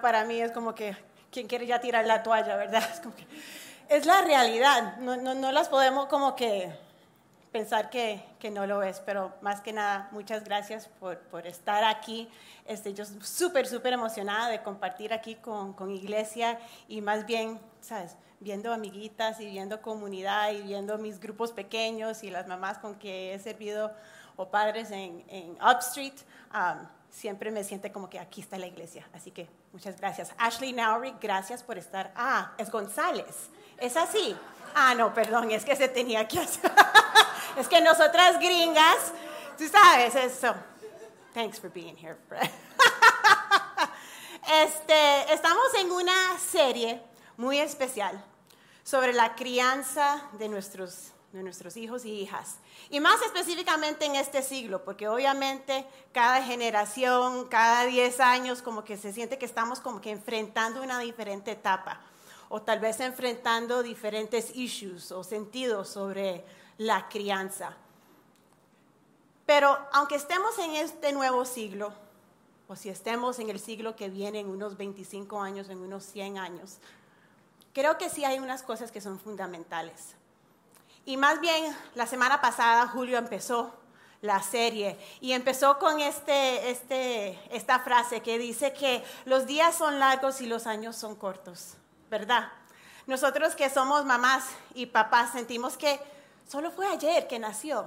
[0.00, 0.96] Para mí es como que,
[1.30, 2.82] ¿quién quiere ya tirar la toalla, verdad?
[2.92, 3.26] Es, como que,
[3.88, 6.72] es la realidad, no, no, no las podemos como que
[7.52, 11.84] pensar que, que, no lo es, pero más que nada, muchas gracias por, por estar
[11.84, 12.28] aquí.
[12.66, 16.58] Este, yo súper, súper emocionada de compartir aquí con, con, iglesia
[16.88, 18.16] y más bien, ¿sabes?
[18.40, 23.32] Viendo amiguitas y viendo comunidad y viendo mis grupos pequeños y las mamás con que
[23.32, 23.92] he servido
[24.36, 26.14] o padres en, en Upstreet.
[26.52, 29.08] Um, siempre me siente como que aquí está la iglesia.
[29.12, 30.32] Así que muchas gracias.
[30.38, 32.12] Ashley Nowry, gracias por estar.
[32.16, 33.50] Ah, es González.
[33.78, 34.36] ¿Es así?
[34.74, 36.70] Ah, no, perdón, es que se tenía que hacer.
[37.56, 39.12] es que nosotras gringas,
[39.58, 40.54] tú sabes eso.
[41.34, 42.48] Thanks for being here, Fred.
[44.64, 47.02] este, estamos en una serie
[47.36, 48.22] muy especial
[48.82, 52.56] sobre la crianza de nuestros de nuestros hijos y hijas.
[52.90, 58.96] Y más específicamente en este siglo, porque obviamente cada generación, cada 10 años, como que
[58.96, 62.00] se siente que estamos como que enfrentando una diferente etapa,
[62.48, 66.44] o tal vez enfrentando diferentes issues o sentidos sobre
[66.78, 67.76] la crianza.
[69.44, 71.92] Pero aunque estemos en este nuevo siglo,
[72.68, 76.38] o si estemos en el siglo que viene, en unos 25 años, en unos 100
[76.38, 76.78] años,
[77.72, 80.16] creo que sí hay unas cosas que son fundamentales.
[81.06, 83.72] Y más bien, la semana pasada Julio empezó
[84.22, 90.00] la serie y empezó con este, este, esta frase que dice que los días son
[90.00, 91.74] largos y los años son cortos,
[92.10, 92.50] ¿verdad?
[93.06, 96.00] Nosotros que somos mamás y papás sentimos que
[96.48, 97.86] solo fue ayer que nació.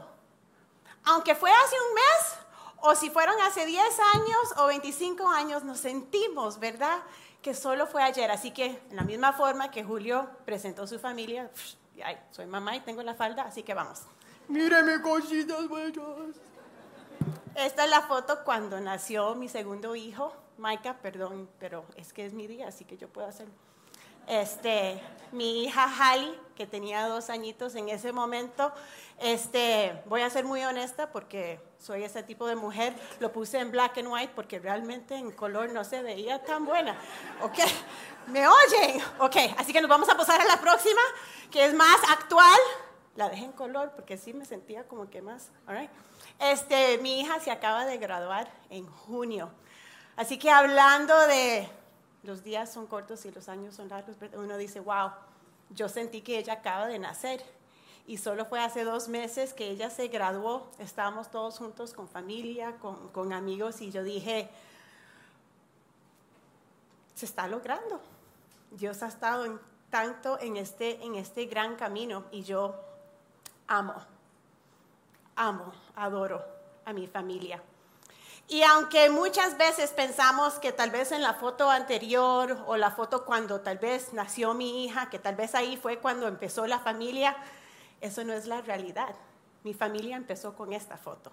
[1.04, 2.40] Aunque fue hace un mes
[2.78, 3.84] o si fueron hace 10
[4.16, 7.00] años o 25 años, nos sentimos, ¿verdad?
[7.42, 8.32] Que solo fue ayer.
[8.32, 11.52] Así que, en la misma forma que Julio presentó su familia,
[12.02, 14.02] ay, soy mamá y tengo la falda, así que vamos.
[14.48, 16.36] Míreme cositas bellas.
[17.56, 22.34] Esta es la foto cuando nació mi segundo hijo, Maika, perdón, pero es que es
[22.34, 23.54] mi día, así que yo puedo hacerlo.
[24.30, 25.02] Este,
[25.32, 28.72] mi hija Hali, que tenía dos añitos en ese momento,
[29.18, 33.72] este, voy a ser muy honesta porque soy ese tipo de mujer, lo puse en
[33.72, 36.96] black and white porque realmente en color no se veía tan buena.
[37.42, 37.58] ¿Ok?
[38.28, 39.02] ¿Me oyen?
[39.18, 41.02] Ok, así que nos vamos a pasar a la próxima,
[41.50, 42.60] que es más actual.
[43.16, 45.50] La dejé en color porque sí me sentía como que más.
[46.40, 49.50] Este, mi hija se acaba de graduar en junio.
[50.16, 51.68] Así que hablando de
[52.24, 55.12] los días son cortos y los años son largos, uno dice, wow,
[55.70, 57.44] yo sentí que ella acaba de nacer.
[58.08, 60.72] Y solo fue hace dos meses que ella se graduó.
[60.80, 64.50] Estábamos todos juntos con familia, con, con amigos, y yo dije,
[67.14, 68.02] se está logrando.
[68.72, 69.60] Dios ha estado en,
[69.90, 72.76] tanto en este, en este gran camino y yo
[73.68, 73.96] amo,
[75.36, 76.44] amo, adoro
[76.86, 77.62] a mi familia.
[78.52, 83.24] Y aunque muchas veces pensamos que tal vez en la foto anterior o la foto
[83.24, 87.38] cuando tal vez nació mi hija, que tal vez ahí fue cuando empezó la familia,
[88.02, 89.14] eso no es la realidad.
[89.64, 91.32] Mi familia empezó con esta foto.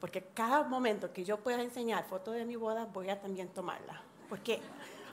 [0.00, 4.02] Porque cada momento que yo pueda enseñar foto de mi boda, voy a también tomarla.
[4.28, 4.60] Porque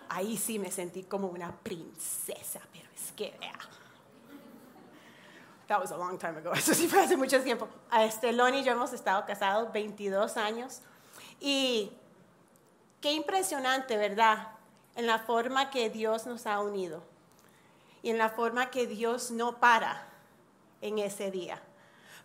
[0.09, 3.57] ahí sí me sentí como una princesa, pero es que vea.
[5.68, 6.52] That was a long time ago.
[6.56, 7.69] Eso sí fue hace mucho tiempo.
[7.90, 10.81] A este Loni y yo hemos estado casados 22 años.
[11.40, 11.92] Y
[13.02, 14.50] qué impresionante, ¿verdad?
[14.96, 17.03] En la forma que Dios nos ha unido
[18.02, 20.08] y en la forma que Dios no para
[20.81, 21.62] en ese día.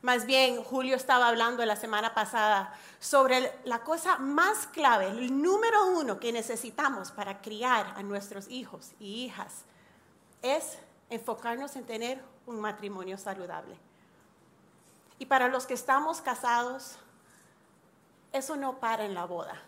[0.02, 5.86] Más bien, Julio estaba hablando la semana pasada sobre la cosa más clave, el número
[5.86, 9.62] uno que necesitamos para criar a nuestros hijos y hijas,
[10.42, 13.76] es enfocarnos en tener un matrimonio saludable.
[15.20, 16.96] Y para los que estamos casados,
[18.32, 19.60] eso no para en la boda.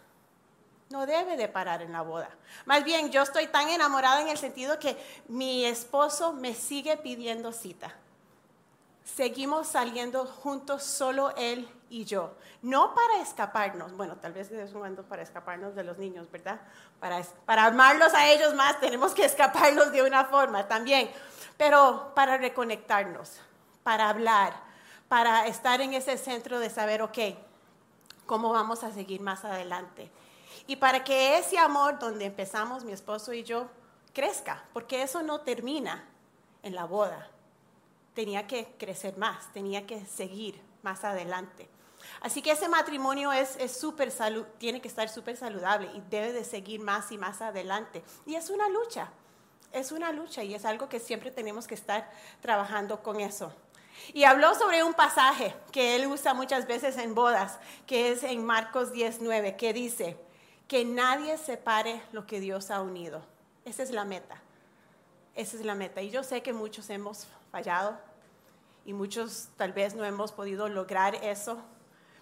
[0.91, 2.29] No debe de parar en la boda.
[2.67, 4.97] Más bien, yo estoy tan enamorada en el sentido que
[5.29, 7.95] mi esposo me sigue pidiendo cita.
[9.05, 12.35] Seguimos saliendo juntos solo él y yo.
[12.63, 16.61] No para escaparnos, bueno, tal vez de vez en para escaparnos de los niños, ¿verdad?
[17.01, 21.11] Para, para amarlos a ellos más tenemos que escaparnos de una forma también,
[21.59, 23.33] pero para reconectarnos,
[23.83, 24.55] para hablar,
[25.09, 27.19] para estar en ese centro de saber, ok,
[28.27, 30.11] cómo vamos a seguir más adelante.
[30.67, 33.69] Y para que ese amor donde empezamos mi esposo y yo
[34.13, 36.09] crezca, porque eso no termina
[36.63, 37.29] en la boda.
[38.15, 41.69] Tenía que crecer más, tenía que seguir más adelante.
[42.21, 46.45] Así que ese matrimonio es, es salud, tiene que estar súper saludable y debe de
[46.45, 48.03] seguir más y más adelante.
[48.27, 49.11] Y es una lucha,
[49.73, 52.11] es una lucha y es algo que siempre tenemos que estar
[52.41, 53.53] trabajando con eso.
[54.13, 58.45] Y habló sobre un pasaje que él usa muchas veces en bodas, que es en
[58.45, 60.17] Marcos 19, que dice,
[60.69, 63.23] que nadie separe lo que Dios ha unido.
[63.65, 64.41] Esa es la meta.
[65.35, 66.03] Esa es la meta.
[66.03, 67.99] Y yo sé que muchos hemos fallado
[68.85, 71.59] y muchos tal vez no hemos podido lograr eso,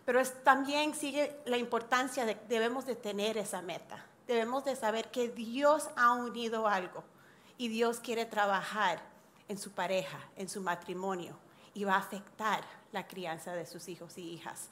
[0.04, 4.04] pero también sigue la importancia de debemos de tener esa meta.
[4.26, 7.04] Debemos de saber que Dios ha unido algo
[7.58, 9.02] y Dios quiere trabajar
[9.48, 11.36] en su pareja, en su matrimonio
[11.74, 14.68] y va a afectar la crianza de sus hijos y hijas.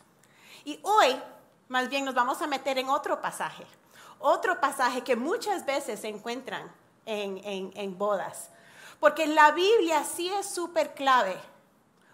[0.64, 1.20] Y hoy,
[1.68, 3.66] más bien, nos vamos a meter en otro pasaje,
[4.18, 6.70] otro pasaje que muchas veces se encuentran
[7.06, 8.50] en, en bodas,
[8.98, 11.36] porque la Biblia sí es súper clave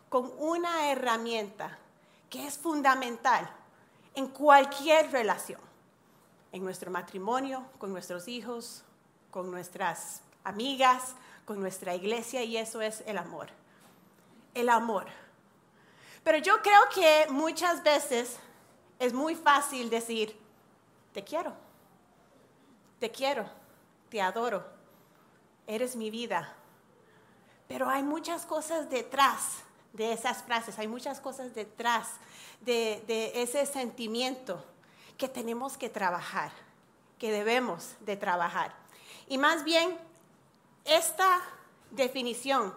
[0.08, 1.76] con una herramienta
[2.30, 3.50] que es fundamental
[4.14, 5.60] en cualquier relación,
[6.52, 8.84] en nuestro matrimonio, con nuestros hijos,
[9.30, 13.50] con nuestras amigas, con nuestra iglesia, y eso es el amor
[14.56, 15.06] el amor.
[16.24, 18.38] Pero yo creo que muchas veces
[18.98, 20.36] es muy fácil decir,
[21.12, 21.52] te quiero,
[22.98, 23.48] te quiero,
[24.08, 24.66] te adoro,
[25.66, 26.54] eres mi vida.
[27.68, 29.58] Pero hay muchas cosas detrás
[29.92, 32.08] de esas frases, hay muchas cosas detrás
[32.62, 34.64] de, ese sentimiento
[35.18, 36.50] que tenemos que trabajar,
[37.18, 38.74] que debemos de trabajar.
[39.28, 39.98] Y más bien,
[40.84, 41.42] esta
[41.90, 42.74] definición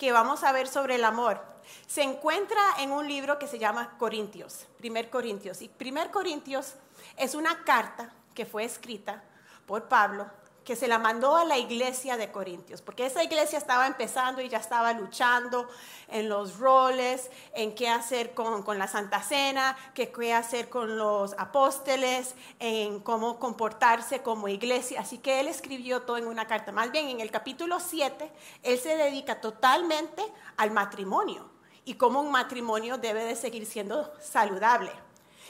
[0.00, 1.42] que vamos a ver sobre el amor
[1.86, 5.60] se encuentra en un libro que se llama Corintios, Primer Corintios.
[5.60, 6.76] Y Primer Corintios
[7.18, 9.22] es una carta que fue escrita
[9.66, 10.30] por Pablo
[10.70, 14.48] que se la mandó a la iglesia de Corintios, porque esa iglesia estaba empezando y
[14.48, 15.68] ya estaba luchando
[16.06, 21.34] en los roles, en qué hacer con, con la Santa Cena, qué, hacer con los
[21.38, 25.00] apóstoles, en cómo comportarse como iglesia.
[25.00, 26.70] Así que él escribió todo en una carta.
[26.70, 28.30] Más bien, en el capítulo 7,
[28.62, 30.22] él se dedica totalmente
[30.56, 31.50] al matrimonio
[31.84, 34.92] y cómo un matrimonio debe de seguir siendo saludable.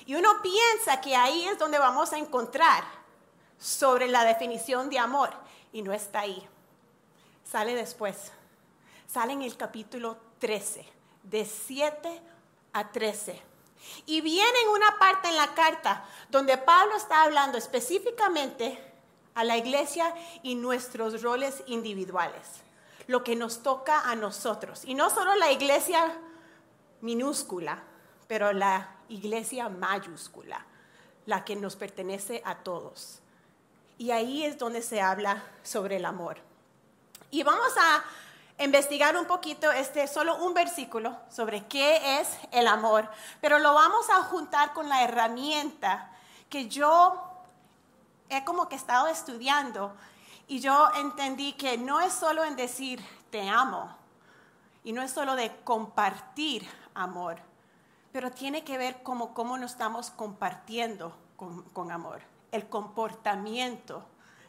[0.06, 2.99] Y uno piensa que ahí es donde vamos a encontrar
[3.60, 5.30] sobre la definición de amor
[5.72, 6.48] y no está ahí.
[7.44, 8.32] Sale después.
[9.06, 10.86] Sale en el capítulo 13,
[11.24, 12.22] de 7
[12.72, 13.40] a 13.
[14.06, 18.78] Y viene en una parte en la carta donde Pablo está hablando específicamente
[19.34, 22.62] a la iglesia y nuestros roles individuales,
[23.06, 24.84] lo que nos toca a nosotros.
[24.84, 26.18] Y no solo la iglesia
[27.00, 27.82] minúscula,
[28.26, 30.64] pero la iglesia mayúscula,
[31.26, 33.19] la que nos pertenece a todos.
[34.00, 36.38] Y ahí es donde se habla sobre el amor.
[37.30, 43.10] Y vamos a investigar un poquito este solo un versículo sobre qué es el amor,
[43.42, 46.10] pero lo vamos a juntar con la herramienta
[46.48, 47.22] que yo
[48.30, 49.94] he como que estado estudiando
[50.48, 53.94] y yo entendí que no es solo en decir te amo
[54.82, 57.36] y no es solo de compartir amor,
[58.12, 64.04] pero tiene que ver como cómo nos estamos compartiendo con, con amor el comportamiento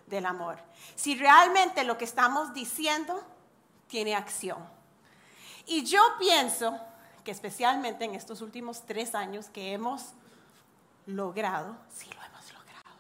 [0.08, 0.60] del amor.
[0.96, 3.24] Si realmente lo que estamos diciendo
[3.88, 4.58] tiene acción.
[5.66, 6.80] Y yo pienso
[7.24, 10.14] que especialmente en estos últimos tres años que hemos
[11.06, 13.00] logrado, sí lo hemos logrado,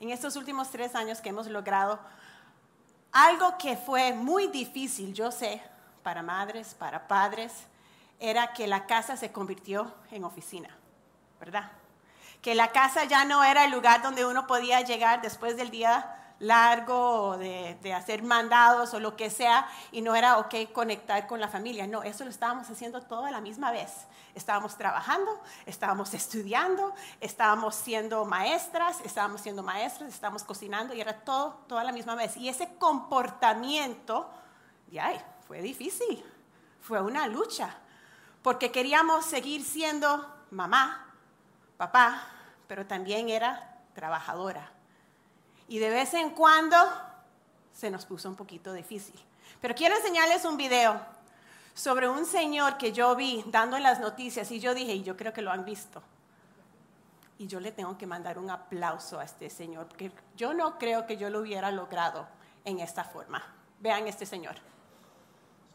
[0.00, 1.98] en estos últimos tres años que hemos logrado
[3.12, 5.62] algo que fue muy difícil, yo sé,
[6.02, 7.52] para madres, para padres,
[8.20, 10.68] era que la casa se convirtió en oficina,
[11.40, 11.70] ¿verdad?
[12.46, 16.16] Que la casa ya no era el lugar donde uno podía llegar después del día
[16.38, 21.40] largo de, de, hacer mandados o lo que sea y no era ok conectar con
[21.40, 21.88] la familia.
[21.88, 23.90] No, eso lo estábamos haciendo todo la misma vez.
[24.36, 31.64] Estábamos trabajando, estábamos estudiando, estábamos siendo maestras, estábamos siendo maestros, estábamos cocinando y era todo,
[31.66, 32.36] toda la misma vez.
[32.36, 34.30] Y ese comportamiento,
[34.92, 35.12] ya,
[35.48, 36.24] fue difícil,
[36.80, 37.74] fue una lucha,
[38.40, 41.12] porque queríamos seguir siendo mamá,
[41.76, 42.34] papá,
[42.66, 44.70] pero también era trabajadora.
[45.68, 46.76] Y de vez en cuando
[47.72, 49.18] se nos puso un poquito difícil.
[49.60, 51.00] Pero quiero enseñarles un video
[51.74, 55.32] sobre un señor que yo vi dando las noticias y yo dije, y yo creo
[55.32, 56.02] que lo han visto.
[57.38, 61.06] Y yo le tengo que mandar un aplauso a este señor, porque yo no creo
[61.06, 62.26] que yo lo hubiera logrado
[62.64, 63.42] en esta forma.
[63.80, 64.56] Vean este señor.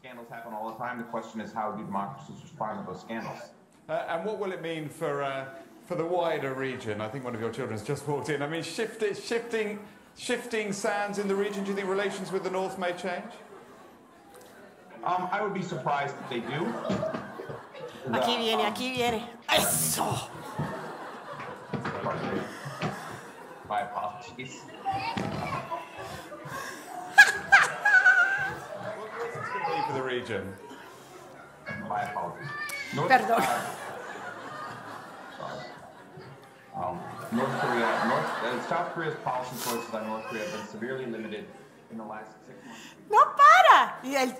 [0.00, 0.98] Scandals happen all the time.
[0.98, 3.52] The question is how do democracies respond to those scandals?
[3.88, 5.46] Uh, and what will it mean for, uh,
[5.92, 7.02] for the wider region?
[7.02, 8.40] I think one of your children's just walked in.
[8.40, 9.78] I mean, shifti- shifting,
[10.16, 13.30] shifting sands in the region, do you think relations with the North may change?
[15.04, 16.64] Um, I would be surprised if they do.
[18.08, 19.22] Aquí viene, um, aquí viene.
[19.50, 20.30] Eso.
[23.68, 24.62] My apologies.
[28.96, 30.52] What's this going to be for the region?
[31.86, 32.48] My apologies.
[32.94, 33.78] North, Perdón.
[36.74, 36.98] Um,
[37.32, 41.44] North Korea, North, uh, South Korea's policy choices on North Korea have been severely limited
[41.90, 42.80] in the last six months.
[43.10, 43.98] No para.
[44.02, 44.34] Y él,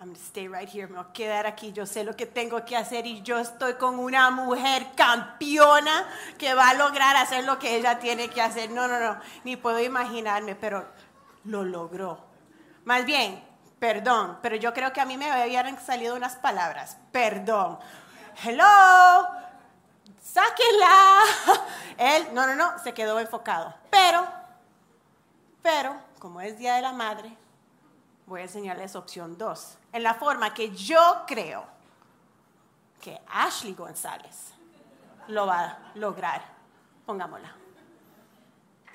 [0.00, 2.64] I'm gonna stay right here, me voy a quedar aquí, yo sé lo que tengo
[2.64, 6.06] que hacer y yo estoy con una mujer campeona
[6.38, 8.70] que va a lograr hacer lo que ella tiene que hacer.
[8.70, 10.86] No, no, no, ni puedo imaginarme, pero
[11.44, 12.24] lo logró.
[12.84, 13.42] Más bien,
[13.80, 16.98] perdón, pero yo creo que a mí me habían salido unas palabras.
[17.10, 17.80] Perdón.
[18.44, 19.26] Hello,
[21.98, 23.74] Él, no, no, no, se quedó enfocado.
[23.90, 24.26] Pero,
[25.62, 27.36] pero, como es Día de la Madre,
[28.26, 29.78] voy a enseñarles opción 2.
[29.92, 31.64] En la forma que yo creo
[33.00, 34.52] que Ashley González
[35.28, 36.42] lo va a lograr.
[37.06, 37.67] Pongámosla.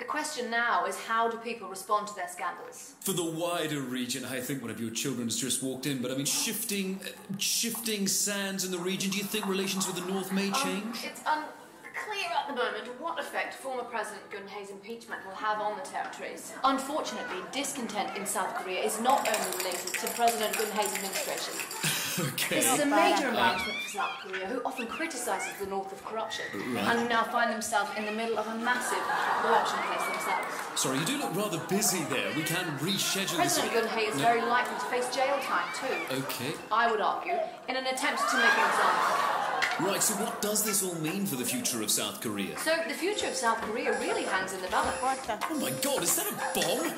[0.04, 2.96] The question now is how do people respond to their scandals?
[3.00, 6.12] For the wider region, I think one of your children has just walked in, but
[6.12, 9.12] I mean, shifting, uh, shifting sands in the region.
[9.12, 11.06] Do you think relations with the North may Um, change?
[11.06, 15.84] it's unclear at the moment what effect former President Gun-Ha's impeachment will have on the
[15.84, 16.52] territories.
[16.66, 21.54] Unfortunately, discontent in South Korea is not only related to President Gun-Ha's administration.
[22.20, 22.56] okay.
[22.56, 26.46] This is a major embarrassment for South Korea, who often criticizes the North of corruption,
[26.54, 29.04] and now find themselves in the middle of a massive
[29.42, 30.82] corruption case themselves.
[30.82, 32.32] Sorry, you do look rather busy there.
[32.36, 33.58] We can reschedule this.
[33.58, 36.16] President Gun-Hae is very likely to face jail time too.
[36.24, 36.54] Okay.
[36.72, 39.42] I would argue, in an attempt to make an example.
[39.80, 42.58] Right, so what does this all mean for the future of South Korea?
[42.60, 44.98] So the future of South Korea really hangs in the balance.
[45.02, 46.94] Oh my god, is that a bomb?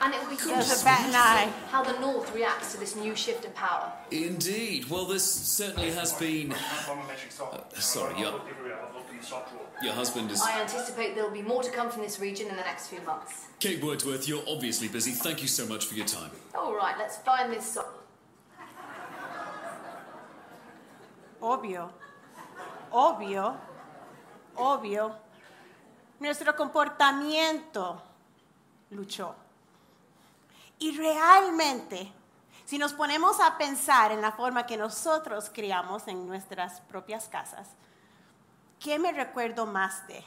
[0.00, 2.94] And it will be There's curious a bat an how the North reacts to this
[2.96, 3.92] new shift in power.
[4.10, 4.88] Indeed.
[4.88, 6.52] Well, this certainly has been.
[6.52, 8.40] Uh, sorry, your,
[9.82, 10.40] your husband is.
[10.42, 13.00] I anticipate there will be more to come from this region in the next few
[13.02, 13.46] months.
[13.58, 15.10] Kate Wordsworth, you're obviously busy.
[15.12, 16.30] Thank you so much for your time.
[16.54, 17.84] All right, let's find this song.
[21.42, 21.90] Obvio,
[22.92, 23.56] obvio,
[24.56, 25.14] obvio.
[26.18, 28.00] Nuestro comportamiento
[28.90, 29.45] luchó.
[30.78, 32.12] Y realmente,
[32.64, 37.68] si nos ponemos a pensar en la forma que nosotros criamos en nuestras propias casas,
[38.78, 40.22] ¿qué me recuerdo más de?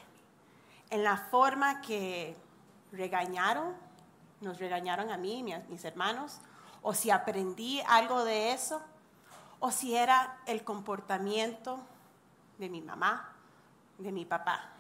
[0.89, 2.36] En la forma que
[2.91, 3.75] regañaron,
[4.41, 6.39] nos regañaron a mí y a mis hermanos,
[6.82, 8.82] o si aprendí algo de eso,
[9.60, 11.79] o si era el comportamiento
[12.58, 13.34] de mi mamá,
[13.98, 14.72] de mi papá.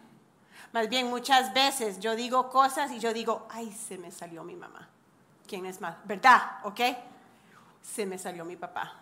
[0.71, 4.55] Más bien muchas veces yo digo cosas y yo digo, ay, se me salió mi
[4.55, 4.87] mamá.
[5.49, 5.95] ¿Quién es más?
[6.05, 6.59] ¿Verdad?
[6.63, 6.79] ¿Ok?
[7.81, 8.93] Se me salió mi papá.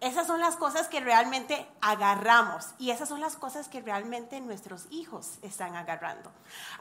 [0.00, 4.86] Esas son las cosas que realmente agarramos y esas son las cosas que realmente nuestros
[4.90, 6.30] hijos están agarrando.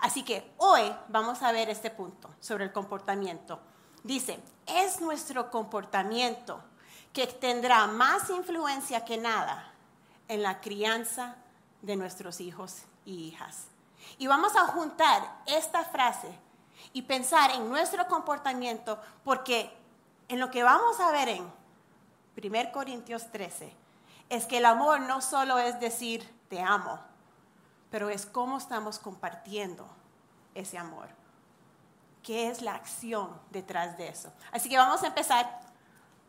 [0.01, 3.61] Así que hoy vamos a ver este punto sobre el comportamiento.
[4.03, 6.61] Dice, es nuestro comportamiento
[7.13, 9.71] que tendrá más influencia que nada
[10.27, 11.37] en la crianza
[11.81, 13.67] de nuestros hijos y hijas.
[14.17, 16.27] Y vamos a juntar esta frase
[16.93, 19.71] y pensar en nuestro comportamiento porque
[20.27, 21.51] en lo que vamos a ver en
[22.35, 23.73] 1 Corintios 13
[24.29, 26.99] es que el amor no solo es decir te amo,
[27.89, 29.87] pero es cómo estamos compartiendo
[30.55, 31.09] ese amor.
[32.23, 34.31] ¿Qué es la acción detrás de eso?
[34.51, 35.61] Así que vamos a empezar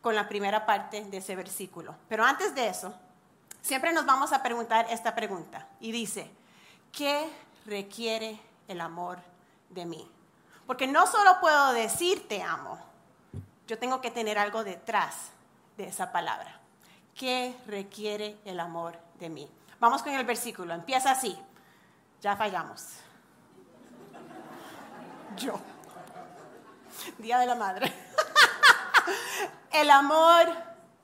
[0.01, 1.95] con la primera parte de ese versículo.
[2.09, 2.93] Pero antes de eso,
[3.61, 5.69] siempre nos vamos a preguntar esta pregunta.
[5.81, 6.31] Y dice,
[6.91, 7.31] ¿qué
[7.67, 9.19] requiere el amor
[9.71, 10.11] de mí?
[10.73, 12.79] Porque no solo puedo decir te amo,
[13.67, 15.31] yo tengo que tener algo detrás
[15.77, 16.61] de esa palabra.
[17.15, 19.51] ¿Qué requiere el amor de mí?
[19.81, 20.73] Vamos con el versículo.
[20.73, 21.39] Empieza así.
[22.23, 22.87] Ya fallamos.
[25.37, 25.61] Yo.
[27.19, 27.93] Día de la Madre.
[29.73, 30.49] El amor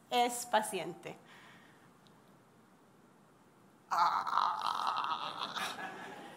[0.09, 1.15] es paciente.
[3.91, 5.55] Ah.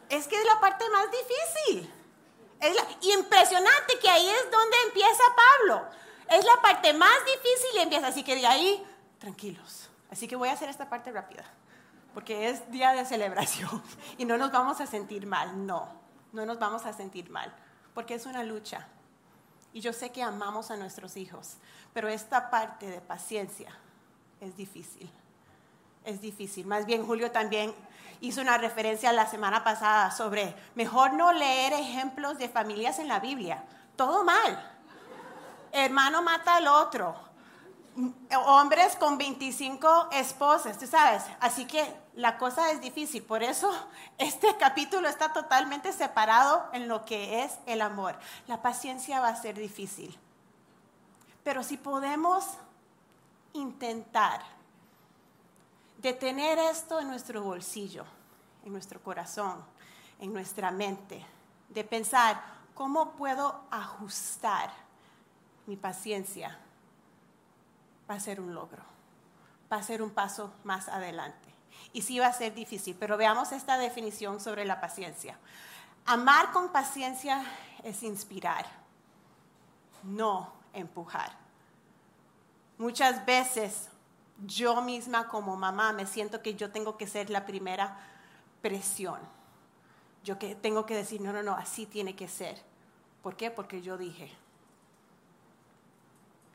[0.09, 2.00] Es que es la parte más difícil.
[2.61, 5.87] Es impresionante que ahí es donde empieza Pablo.
[6.29, 8.07] Es la parte más difícil y empieza.
[8.07, 8.85] Así que de ahí,
[9.17, 9.89] tranquilos.
[10.11, 11.43] Así que voy a hacer esta parte rápida.
[12.13, 13.83] Porque es día de celebración.
[14.17, 15.65] Y no nos vamos a sentir mal.
[15.65, 15.89] No,
[16.33, 17.51] no nos vamos a sentir mal.
[17.95, 18.87] Porque es una lucha.
[19.73, 21.55] Y yo sé que amamos a nuestros hijos,
[21.93, 23.73] pero esta parte de paciencia
[24.41, 25.09] es difícil.
[26.03, 26.65] Es difícil.
[26.65, 27.73] Más bien Julio también
[28.21, 33.19] hizo una referencia la semana pasada sobre mejor no leer ejemplos de familias en la
[33.19, 33.63] Biblia.
[33.95, 34.71] Todo mal.
[35.71, 37.15] Hermano mata al otro.
[38.45, 41.23] Hombres con 25 esposas, tú sabes.
[41.39, 43.23] Así que la cosa es difícil.
[43.23, 43.71] Por eso
[44.17, 48.17] este capítulo está totalmente separado en lo que es el amor.
[48.47, 50.17] La paciencia va a ser difícil.
[51.43, 52.45] Pero si podemos
[53.53, 54.41] intentar
[56.01, 58.05] de tener esto en nuestro bolsillo,
[58.65, 59.63] en nuestro corazón,
[60.19, 61.23] en nuestra mente,
[61.69, 62.41] de pensar,
[62.73, 64.71] ¿cómo puedo ajustar
[65.67, 66.57] mi paciencia?
[68.09, 68.81] Va a ser un logro,
[69.71, 71.49] va a ser un paso más adelante.
[71.93, 75.37] Y sí va a ser difícil, pero veamos esta definición sobre la paciencia.
[76.05, 77.43] Amar con paciencia
[77.83, 78.65] es inspirar,
[80.03, 81.31] no empujar.
[82.79, 83.90] Muchas veces
[84.45, 87.97] yo misma como mamá me siento que yo tengo que ser la primera
[88.61, 89.19] presión.
[90.23, 92.61] Yo que tengo que decir, no, no, no, así tiene que ser.
[93.23, 93.51] ¿Por qué?
[93.51, 94.31] Porque yo dije,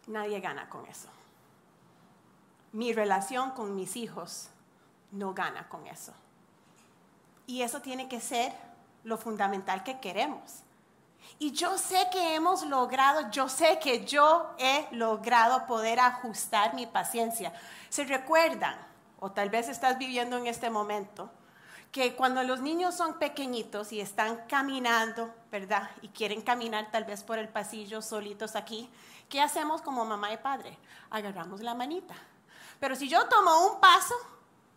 [0.06, 1.08] nadie gana con eso.
[2.72, 4.48] Mi relación con mis hijos
[5.12, 6.12] no gana con eso.
[7.46, 8.52] Y eso tiene que ser
[9.04, 10.62] lo fundamental que queremos.
[11.38, 16.86] Y yo sé que hemos logrado, yo sé que yo he logrado poder ajustar mi
[16.86, 17.52] paciencia.
[17.90, 18.76] ¿Se recuerdan?
[19.18, 21.30] O tal vez estás viviendo en este momento
[21.92, 25.90] que cuando los niños son pequeñitos y están caminando, ¿verdad?
[26.02, 28.90] Y quieren caminar tal vez por el pasillo solitos aquí,
[29.28, 30.78] ¿qué hacemos como mamá y padre?
[31.10, 32.14] Agarramos la manita.
[32.80, 34.14] Pero si yo tomo un paso,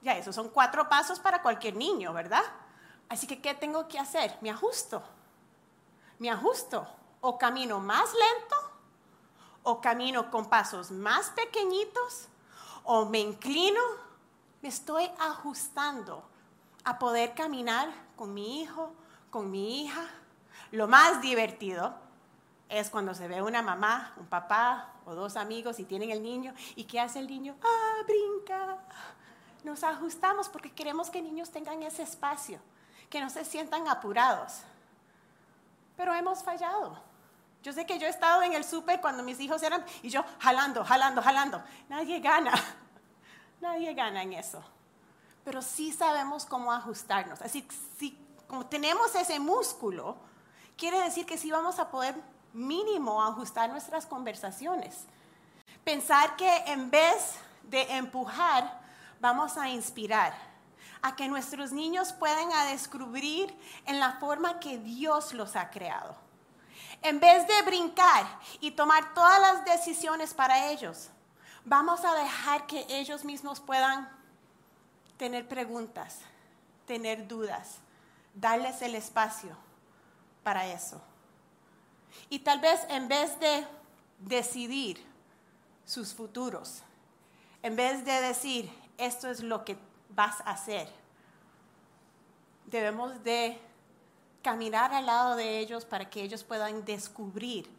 [0.01, 2.44] ya esos son cuatro pasos para cualquier niño, ¿verdad?
[3.10, 4.38] Así que, ¿qué tengo que hacer?
[4.41, 5.03] Me ajusto.
[6.20, 6.88] Me ajusto.
[7.22, 8.56] O camino más lento,
[9.64, 12.30] o camino con pasos más pequeñitos,
[12.84, 13.82] o me inclino.
[14.62, 16.24] Me estoy ajustando
[16.86, 18.93] a poder caminar con mi hijo,
[19.32, 20.08] con mi hija.
[20.72, 21.93] Lo más divertido
[22.70, 26.54] es cuando se ve una mamá, un papá o dos amigos y tienen el niño.
[26.76, 27.56] ¿Y qué hace el niño?
[27.63, 28.78] Ah, brinca.
[29.63, 32.60] Nos ajustamos porque queremos que niños tengan ese espacio,
[33.10, 34.62] que no se sientan apurados.
[36.00, 36.98] Pero hemos fallado.
[37.62, 40.24] Yo sé que yo he estado en el súper cuando mis hijos eran y yo
[40.40, 41.62] jalando, jalando, jalando.
[41.90, 42.54] Nadie gana.
[43.60, 44.64] Nadie gana en eso
[45.50, 47.42] pero sí sabemos cómo ajustarnos.
[47.42, 48.16] Así si
[48.48, 50.16] como tenemos ese músculo,
[50.78, 52.16] quiere decir que sí vamos a poder
[52.54, 55.06] mínimo ajustar nuestras conversaciones.
[55.84, 58.80] Pensar que en vez de empujar,
[59.20, 60.34] vamos a inspirar
[61.02, 66.16] a que nuestros niños puedan descubrir en la forma que Dios los ha creado.
[67.02, 68.26] En vez de brincar
[68.60, 71.10] y tomar todas las decisiones para ellos,
[71.64, 74.10] vamos a dejar que ellos mismos puedan
[75.18, 76.20] tener preguntas,
[76.86, 77.78] tener dudas,
[78.34, 79.56] darles el espacio
[80.44, 81.02] para eso.
[82.30, 83.66] Y tal vez en vez de
[84.20, 85.06] decidir
[85.86, 86.82] sus futuros,
[87.64, 89.78] en vez de decir, esto es lo que
[90.10, 90.89] vas a hacer,
[92.65, 93.60] debemos de
[94.41, 97.69] caminar al lado de ellos para que ellos puedan descubrir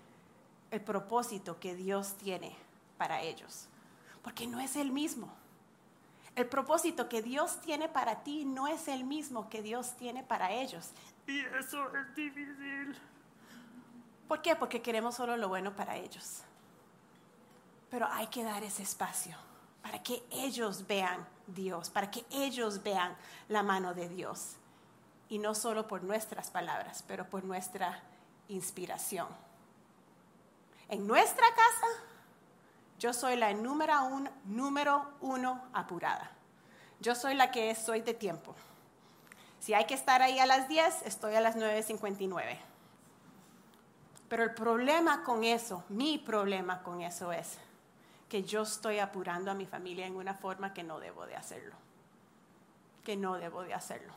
[0.70, 2.56] el propósito que Dios tiene
[2.96, 3.66] para ellos.
[4.22, 5.32] Porque no es el mismo.
[6.36, 10.52] El propósito que Dios tiene para ti no es el mismo que Dios tiene para
[10.52, 10.90] ellos.
[11.26, 12.96] Y eso es difícil.
[14.28, 14.54] ¿Por qué?
[14.54, 16.42] Porque queremos solo lo bueno para ellos.
[17.90, 19.36] Pero hay que dar ese espacio
[19.82, 23.16] para que ellos vean Dios, para que ellos vean
[23.48, 24.56] la mano de Dios.
[25.28, 28.02] Y no solo por nuestras palabras, pero por nuestra
[28.48, 29.28] inspiración.
[30.88, 31.86] En nuestra casa
[32.98, 33.94] yo soy la número
[34.44, 36.30] número uno apurada.
[37.00, 38.54] Yo soy la que soy de tiempo.
[39.60, 42.58] Si hay que estar ahí a las 10, estoy a las 9.59.
[44.28, 47.58] Pero el problema con eso, mi problema con eso es
[48.30, 51.74] que yo estoy apurando a mi familia en una forma que no debo de hacerlo.
[53.04, 54.14] Que no debo de hacerlo.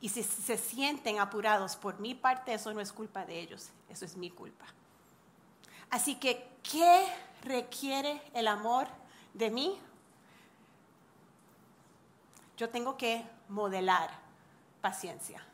[0.00, 4.04] Y si se sienten apurados por mi parte, eso no es culpa de ellos, eso
[4.04, 4.66] es mi culpa.
[5.88, 7.06] Así que, ¿qué
[7.42, 8.88] requiere el amor
[9.34, 9.78] de mí?
[12.56, 14.10] Yo tengo que modelar
[14.80, 15.44] paciencia.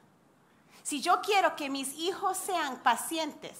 [0.82, 3.58] Si yo quiero que mis hijos sean pacientes,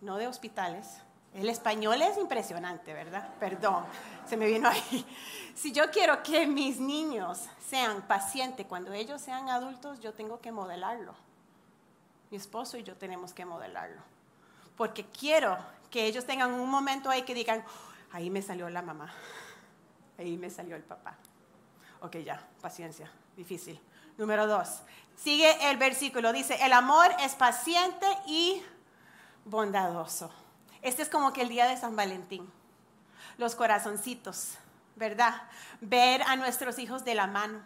[0.00, 1.00] no de hospitales,
[1.34, 3.28] el español es impresionante, ¿verdad?
[3.38, 3.84] Perdón,
[4.28, 5.06] se me vino ahí.
[5.54, 10.52] Si yo quiero que mis niños sean pacientes cuando ellos sean adultos, yo tengo que
[10.52, 11.14] modelarlo.
[12.30, 14.02] Mi esposo y yo tenemos que modelarlo
[14.80, 15.58] porque quiero
[15.90, 17.62] que ellos tengan un momento ahí que digan,
[18.12, 19.12] ahí me salió la mamá,
[20.18, 21.18] ahí me salió el papá.
[22.00, 23.78] Ok, ya, paciencia, difícil.
[24.16, 24.80] Número dos,
[25.16, 28.62] sigue el versículo, dice, el amor es paciente y
[29.44, 30.30] bondadoso.
[30.82, 32.50] Este es como que el día de San Valentín,
[33.38, 34.54] los corazoncitos,
[34.96, 35.42] ¿verdad?
[35.80, 37.60] Ver a nuestros hijos de la mano,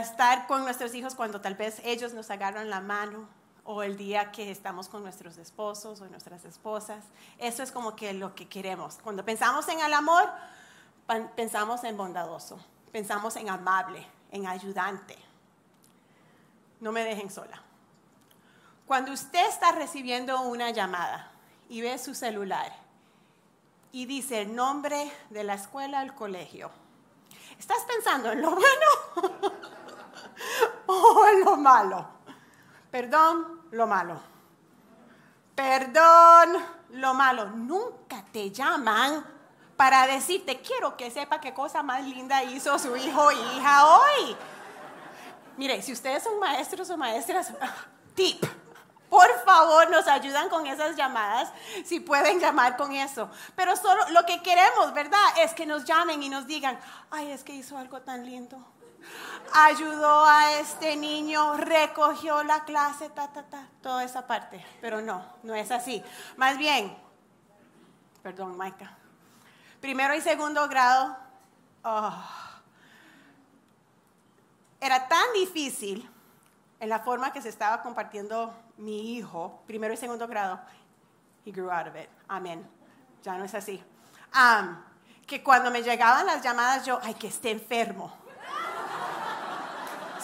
[0.00, 3.28] estar con nuestros hijos cuando tal vez ellos nos agarran la mano,
[3.66, 7.04] o el día que estamos con nuestros esposos o nuestras esposas.
[7.36, 8.98] Eso es como que lo que queremos.
[9.02, 10.30] Cuando pensamos en el amor,
[11.34, 12.58] pensamos en bondadoso,
[12.92, 15.18] pensamos en amable, en ayudante.
[16.80, 17.60] No me dejen sola.
[18.86, 21.32] Cuando usted está recibiendo una llamada
[21.68, 22.72] y ve su celular
[23.92, 26.70] y dice el nombre de la escuela al colegio,
[27.58, 29.52] ¿estás pensando en lo bueno
[30.86, 32.06] o en lo malo?
[32.90, 34.20] Perdón, lo malo.
[35.54, 37.46] Perdón, lo malo.
[37.46, 39.24] Nunca te llaman
[39.76, 44.36] para decirte, quiero que sepa qué cosa más linda hizo su hijo o hija hoy.
[45.56, 47.52] Mire, si ustedes son maestros o maestras,
[48.14, 48.44] tip.
[49.08, 51.50] Por favor, nos ayudan con esas llamadas,
[51.84, 53.30] si pueden llamar con eso.
[53.54, 55.20] Pero solo lo que queremos, ¿verdad?
[55.38, 56.78] Es que nos llamen y nos digan,
[57.10, 58.58] ay, es que hizo algo tan lindo
[59.52, 64.64] ayudó a este niño, recogió la clase, ta, ta, ta, toda esa parte.
[64.80, 66.02] Pero no, no es así.
[66.36, 66.96] Más bien,
[68.22, 68.96] perdón, Maika,
[69.80, 71.16] primero y segundo grado,
[71.84, 72.14] oh,
[74.80, 76.08] era tan difícil
[76.80, 80.60] en la forma que se estaba compartiendo mi hijo, primero y segundo grado,
[81.44, 82.08] he grew out of it.
[82.28, 82.68] Amén.
[83.22, 83.82] Ya no es así.
[85.26, 88.12] que cuando me llegaban las llamadas, yo, ay, que esté enfermo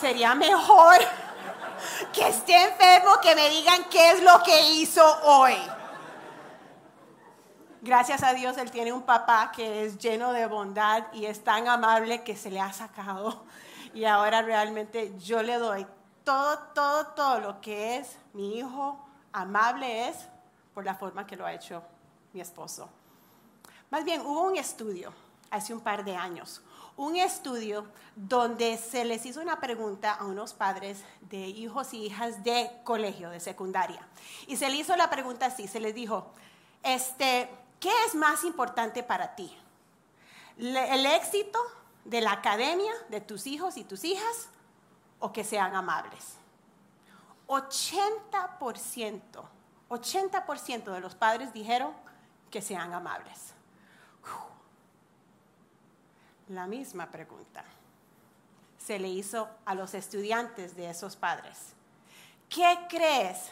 [0.03, 0.97] sería mejor
[2.13, 5.57] que esté enfermo que me digan qué es lo que hizo hoy.
[7.81, 11.69] Gracias a Dios, Él tiene un papá que es lleno de bondad y es tan
[11.69, 13.45] amable que se le ha sacado.
[13.95, 15.87] Y ahora realmente yo le doy
[16.25, 18.99] todo, todo, todo lo que es mi hijo
[19.33, 20.17] amable es
[20.75, 21.83] por la forma que lo ha hecho
[22.33, 22.89] mi esposo.
[23.91, 25.13] Más bien, hubo un estudio
[25.51, 26.63] hace un par de años
[26.97, 32.45] un estudio donde se les hizo una pregunta a unos padres de hijos y hijas
[32.45, 34.07] de colegio, de secundaria.
[34.47, 36.31] Y se les hizo la pregunta así, se les dijo,
[36.83, 37.49] este,
[37.81, 39.57] ¿qué es más importante para ti?
[40.59, 41.59] ¿El éxito
[42.05, 44.49] de la academia de tus hijos y tus hijas
[45.23, 46.37] o que sean amables?
[47.49, 49.21] 80%,
[49.89, 51.93] 80% de los padres dijeron
[52.51, 53.55] que sean amables
[56.49, 57.65] la misma pregunta.
[58.79, 61.75] Se le hizo a los estudiantes de esos padres.
[62.49, 63.51] ¿Qué crees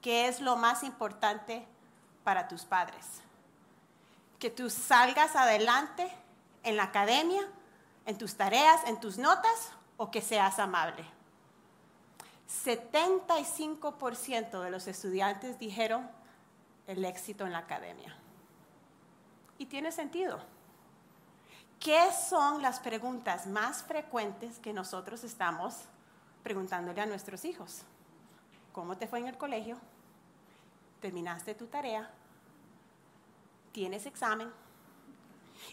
[0.00, 1.66] que es lo más importante
[2.24, 3.20] para tus padres?
[4.38, 6.10] ¿Que tú salgas adelante
[6.62, 7.42] en la academia,
[8.06, 11.04] en tus tareas, en tus notas o que seas amable?
[12.64, 16.08] 75% de los estudiantes dijeron
[16.86, 18.16] el éxito en la academia.
[19.58, 20.40] Y tiene sentido.
[21.78, 25.74] ¿Qué son las preguntas más frecuentes que nosotros estamos
[26.42, 27.82] preguntándole a nuestros hijos?
[28.72, 29.78] ¿Cómo te fue en el colegio?
[31.00, 32.10] ¿Terminaste tu tarea?
[33.72, 34.52] ¿Tienes examen?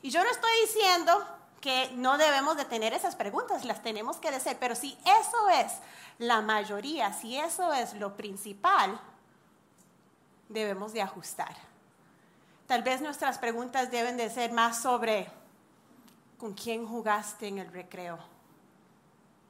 [0.02, 1.28] Y yo no estoy diciendo
[1.62, 5.74] que no debemos de tener esas preguntas, las tenemos que decir, pero si eso es
[6.18, 9.00] la mayoría, si eso es lo principal,
[10.48, 11.56] debemos de ajustar.
[12.68, 15.30] Tal vez nuestras preguntas deben de ser más sobre
[16.40, 18.18] ¿Con quién jugaste en el recreo?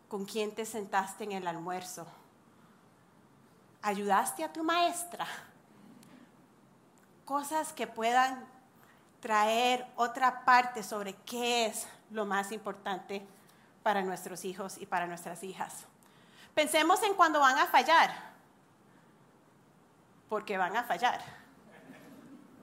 [0.08, 2.08] ¿Con quién te sentaste en el almuerzo?
[3.84, 5.28] ¿Ayudaste a tu maestra?
[7.26, 8.44] Cosas que puedan
[9.20, 13.26] traer otra parte sobre qué es lo más importante
[13.84, 15.86] para nuestros hijos y para nuestras hijas.
[16.54, 18.12] Pensemos en cuando van a fallar,
[20.28, 21.22] porque van a fallar.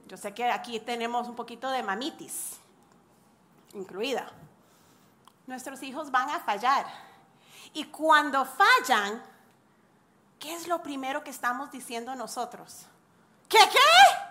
[0.07, 2.61] Yo sé que aquí tenemos un poquito de mamitis
[3.75, 4.31] incluida.
[5.47, 6.87] Nuestros hijos van a fallar.
[7.73, 9.23] Y cuando fallan,
[10.39, 12.87] ¿qué es lo primero que estamos diciendo nosotros?
[13.49, 14.26] ¿Qué qué?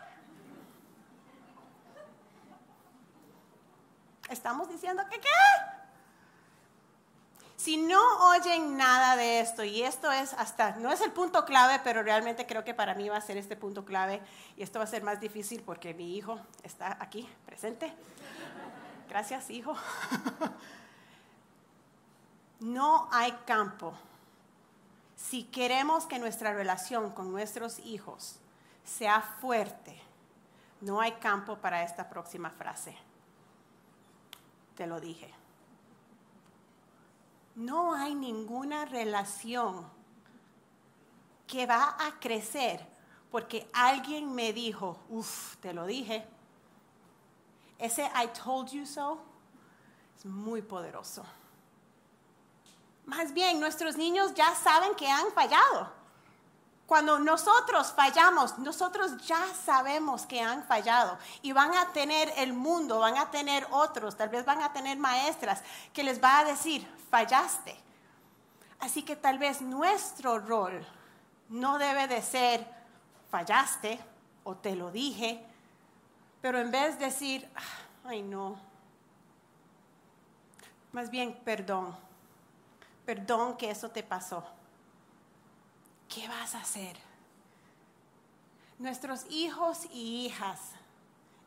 [4.29, 5.29] Estamos diciendo que qué?
[7.57, 11.79] Si no oyen nada de esto, y esto es hasta, no es el punto clave,
[11.83, 14.21] pero realmente creo que para mí va a ser este punto clave,
[14.57, 17.91] y esto va a ser más difícil porque mi hijo está aquí presente.
[19.09, 19.75] Gracias, hijo.
[22.59, 23.93] no hay campo.
[25.15, 28.38] Si queremos que nuestra relación con nuestros hijos
[28.83, 29.99] sea fuerte.
[30.81, 32.95] No hay campo para esta próxima frase.
[34.75, 35.33] Te lo dije.
[37.55, 39.85] No hay ninguna relación
[41.47, 42.85] que va a crecer
[43.31, 46.25] porque alguien me dijo, uff, te lo dije.
[47.77, 49.19] Ese I told you so
[50.17, 51.25] es muy poderoso.
[53.05, 55.91] Más bien, nuestros niños ya saben que han fallado.
[56.85, 62.99] Cuando nosotros fallamos, nosotros ya sabemos que han fallado y van a tener el mundo,
[62.99, 66.87] van a tener otros, tal vez van a tener maestras que les va a decir,
[67.09, 67.75] fallaste.
[68.79, 70.85] Así que tal vez nuestro rol
[71.49, 72.67] no debe de ser,
[73.31, 73.99] fallaste
[74.43, 75.43] o te lo dije,
[76.39, 78.59] pero en vez de decir, "Ah, ay no,
[80.91, 81.95] más bien perdón,
[83.05, 84.45] perdón que eso te pasó.
[86.09, 86.97] ¿Qué vas a hacer?
[88.77, 90.59] Nuestros hijos y hijas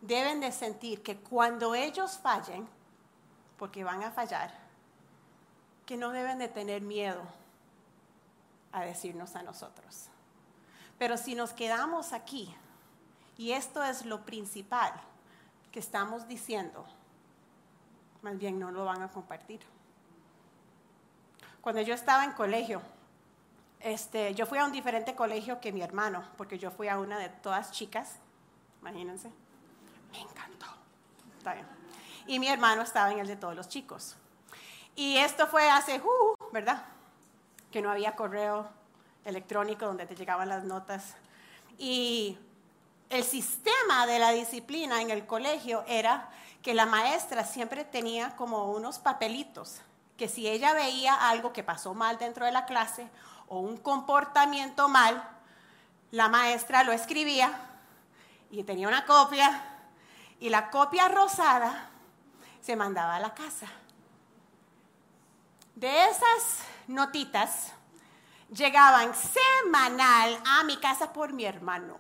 [0.01, 2.69] deben de sentir que cuando ellos fallen,
[3.59, 4.53] porque van a fallar,
[5.85, 7.23] que no deben de tener miedo
[8.73, 10.07] a decirnos a nosotros.
[10.99, 12.55] Pero si nos quedamos aquí,
[13.37, 14.93] y esto es lo principal
[15.71, 16.85] que estamos diciendo,
[18.23, 19.61] más bien no lo van a compartir.
[21.61, 22.83] Cuando yo estaba en colegio,
[23.81, 27.19] este, yo fui a un diferente colegio que mi hermano, porque yo fui a una
[27.19, 28.17] de todas chicas,
[28.81, 29.31] imagínense.
[30.13, 30.67] Me encantó.
[31.37, 31.67] Está bien.
[32.27, 34.17] Y mi hermano estaba en el de todos los chicos.
[34.97, 36.85] Y esto fue hace, uh, ¿verdad?
[37.71, 38.69] Que no había correo
[39.25, 41.15] electrónico donde te llegaban las notas.
[41.79, 42.39] Y
[43.11, 46.29] el sistema de la disciplina en el colegio era
[46.63, 49.81] que la maestra siempre tenía como unos papelitos,
[50.17, 53.09] que si ella veía algo que pasó mal dentro de la clase
[53.49, 55.23] o un comportamiento mal,
[56.11, 57.53] la maestra lo escribía
[58.51, 59.63] y tenía una copia
[60.41, 61.91] y la copia rosada
[62.61, 63.67] se mandaba a la casa.
[65.75, 67.73] De esas notitas
[68.51, 71.97] llegaban semanal a mi casa por mi hermano,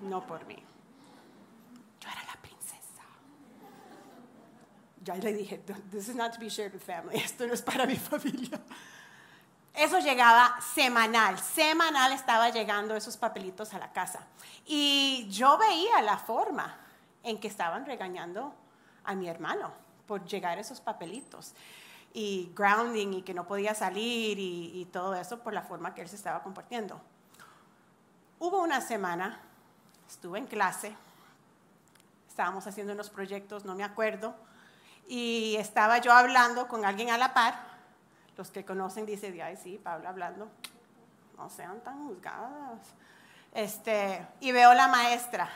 [0.00, 0.56] no por mí.
[2.00, 3.02] Yo era la princesa.
[5.02, 5.58] Ya le dije,
[5.90, 8.60] this is not to be shared with family, esto no es para mi familia.
[9.74, 14.20] Eso llegaba semanal, semanal estaba llegando esos papelitos a la casa.
[14.66, 16.76] Y yo veía la forma
[17.22, 18.52] en que estaban regañando
[19.04, 19.72] a mi hermano
[20.06, 21.54] por llegar esos papelitos.
[22.12, 26.08] Y grounding y que no podía salir y, todo eso por la forma que él
[26.08, 27.00] se estaba comportando.
[28.40, 29.40] Hubo una semana,
[30.08, 30.96] estuve en clase,
[32.28, 34.34] estábamos haciendo unos proyectos, no me acuerdo,
[35.06, 37.69] y estaba yo hablando con alguien a la par
[38.40, 40.48] los que conocen dicen, ay, sí, Pablo hablando,
[41.36, 42.80] no sean tan juzgadas.
[43.52, 45.46] Este, y veo la maestra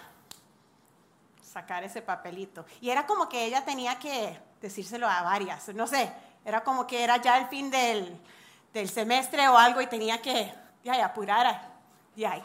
[1.42, 2.66] sacar ese papelito.
[2.82, 6.12] Y era como que ella tenía que decírselo a varias, no sé,
[6.44, 8.20] era como que era ya el fin del,
[8.74, 11.72] del semestre o algo y tenía que ya, apurar.
[12.14, 12.44] Y ahí,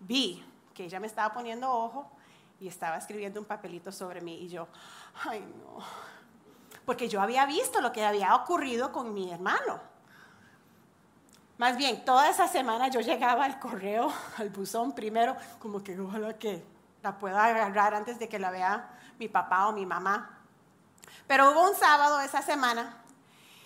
[0.00, 2.10] vi que ella me estaba poniendo ojo
[2.58, 4.66] y estaba escribiendo un papelito sobre mí y yo,
[5.24, 5.84] ay no,
[6.86, 9.80] porque yo había visto lo que había ocurrido con mi hermano.
[11.58, 16.38] Más bien, toda esa semana yo llegaba al correo, al buzón primero, como que ojalá
[16.38, 16.64] que
[17.02, 20.38] la pueda agarrar antes de que la vea mi papá o mi mamá.
[21.26, 23.02] Pero hubo un sábado esa semana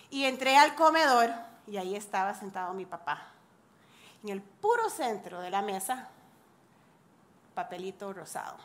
[0.08, 1.30] y entré al comedor
[1.66, 3.26] y ahí estaba sentado mi papá.
[4.22, 6.08] En el puro centro de la mesa,
[7.54, 8.56] papelito rosado.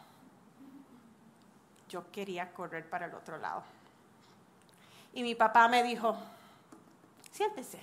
[1.89, 3.63] Yo quería correr para el otro lado.
[5.15, 6.13] Y mi papá me dijo,
[7.31, 7.79] siéntese.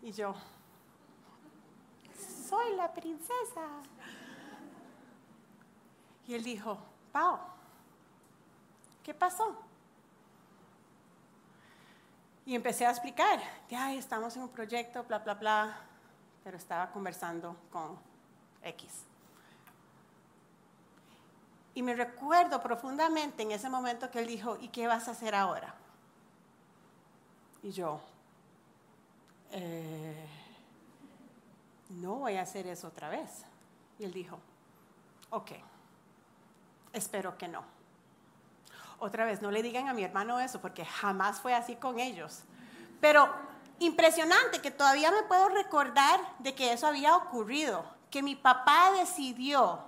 [0.00, 0.34] Y yo,
[2.48, 3.60] soy la princesa.
[6.26, 6.78] Y él dijo,
[7.12, 7.38] Pau,
[9.02, 9.54] ¿qué pasó?
[12.46, 15.76] Y empecé a explicar, ya estamos en un proyecto, bla, bla, bla,
[16.42, 17.98] pero estaba conversando con
[18.62, 19.04] X.
[21.74, 25.34] Y me recuerdo profundamente en ese momento que él dijo, ¿y qué vas a hacer
[25.34, 25.81] ahora?
[27.62, 28.00] Y yo,
[29.52, 30.26] eh,
[31.90, 33.44] no voy a hacer eso otra vez.
[33.98, 34.38] Y él dijo,
[35.30, 35.52] ok,
[36.92, 37.62] espero que no.
[38.98, 42.42] Otra vez, no le digan a mi hermano eso, porque jamás fue así con ellos.
[43.00, 43.28] Pero
[43.78, 49.80] impresionante que todavía me puedo recordar de que eso había ocurrido, que mi papá decidió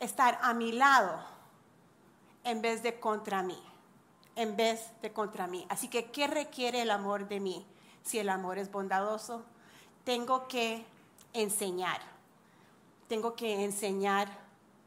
[0.00, 1.18] estar a mi lado
[2.44, 3.60] en vez de contra mí,
[4.38, 5.66] en vez de contra mí.
[5.68, 7.66] Así que, ¿qué requiere el amor de mí?
[8.04, 9.44] Si el amor es bondadoso,
[10.04, 10.86] tengo que
[11.32, 12.00] enseñar.
[13.08, 14.28] Tengo que enseñar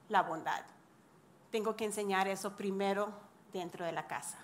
[0.07, 0.63] la bondad.
[1.51, 3.11] Tengo que enseñar eso primero
[3.51, 4.37] dentro de la casa.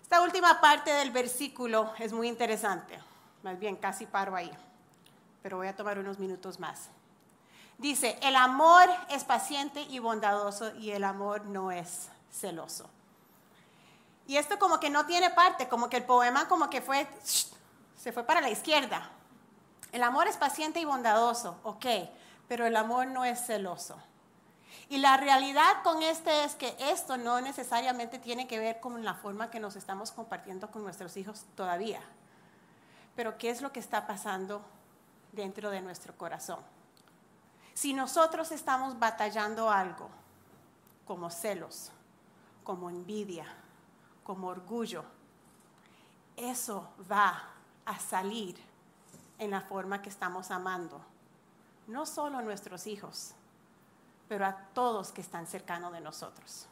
[0.00, 2.98] Esta última parte del versículo es muy interesante.
[3.42, 4.50] Más bien, casi paro ahí.
[5.42, 6.88] Pero voy a tomar unos minutos más.
[7.76, 12.88] Dice, el amor es paciente y bondadoso y el amor no es celoso.
[14.26, 17.06] Y esto como que no tiene parte, como que el poema como que fue,
[17.96, 19.10] se fue para la izquierda.
[19.92, 21.86] El amor es paciente y bondadoso, ok,
[22.48, 23.96] pero el amor no es celoso.
[24.88, 29.14] Y la realidad con este es que esto no necesariamente tiene que ver con la
[29.14, 32.00] forma que nos estamos compartiendo con nuestros hijos todavía.
[33.16, 34.64] Pero ¿qué es lo que está pasando
[35.32, 36.60] dentro de nuestro corazón?
[37.72, 40.08] Si nosotros estamos batallando algo,
[41.06, 41.90] como celos,
[42.62, 43.46] como envidia,
[44.24, 45.04] como orgullo,
[46.36, 47.50] eso va
[47.84, 48.56] a salir
[49.38, 51.00] en la forma que estamos amando,
[51.86, 53.34] no solo a nuestros hijos,
[54.28, 56.66] pero a todos que están cercanos de nosotros.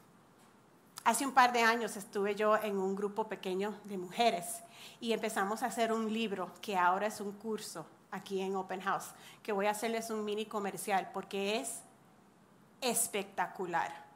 [1.05, 4.62] Hace un par de años estuve yo en un grupo pequeño de mujeres
[5.01, 9.11] y empezamos a hacer un libro que ahora es un curso aquí en Open House,
[9.43, 11.81] que voy a hacerles un mini comercial porque es
[12.81, 14.12] espectacular.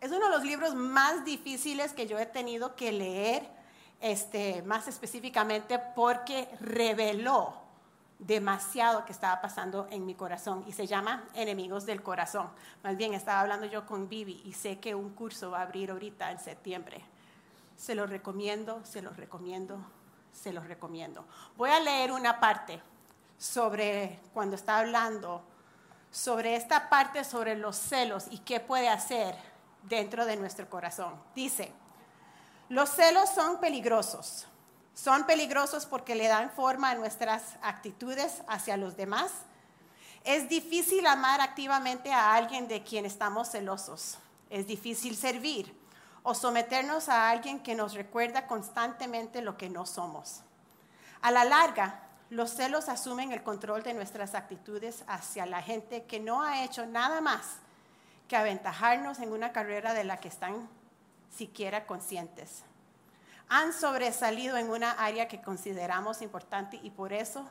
[0.00, 3.48] Es uno de los libros más difíciles que yo he tenido que leer,
[4.00, 7.54] este, más específicamente porque reveló
[8.18, 12.48] demasiado que estaba pasando en mi corazón y se llama Enemigos del Corazón.
[12.82, 15.90] Más bien estaba hablando yo con Vivi y sé que un curso va a abrir
[15.90, 17.04] ahorita en septiembre.
[17.76, 19.78] Se lo recomiendo, se lo recomiendo,
[20.32, 21.24] se los recomiendo.
[21.56, 22.80] Voy a leer una parte
[23.36, 25.42] sobre cuando está hablando
[26.10, 29.34] sobre esta parte sobre los celos y qué puede hacer
[29.88, 31.14] dentro de nuestro corazón.
[31.34, 31.72] Dice,
[32.68, 34.46] los celos son peligrosos.
[34.94, 39.30] Son peligrosos porque le dan forma a nuestras actitudes hacia los demás.
[40.24, 44.18] Es difícil amar activamente a alguien de quien estamos celosos.
[44.50, 45.74] Es difícil servir
[46.22, 50.40] o someternos a alguien que nos recuerda constantemente lo que no somos.
[51.22, 56.20] A la larga, los celos asumen el control de nuestras actitudes hacia la gente que
[56.20, 57.58] no ha hecho nada más
[58.28, 60.68] que aventajarnos en una carrera de la que están
[61.34, 62.62] siquiera conscientes.
[63.48, 67.48] Han sobresalido en una área que consideramos importante y por eso